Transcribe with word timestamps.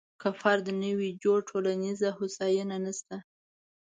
که 0.21 0.29
فرد 0.41 0.65
نه 0.81 0.91
وي 0.99 1.09
جوړ، 1.23 1.37
ټولنیزه 1.49 2.09
هوساینه 2.19 2.77
نشته. 2.85 3.17